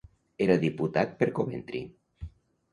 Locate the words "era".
0.45-0.55